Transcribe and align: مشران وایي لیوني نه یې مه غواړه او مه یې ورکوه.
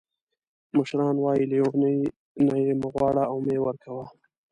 مشران 0.77 1.15
وایي 1.19 1.45
لیوني 1.51 1.95
نه 2.45 2.55
یې 2.63 2.73
مه 2.81 2.87
غواړه 2.93 3.23
او 3.29 3.35
مه 3.45 3.51
یې 3.55 3.59
ورکوه. 3.65 4.05